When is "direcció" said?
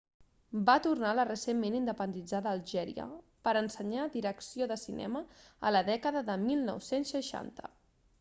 4.15-4.69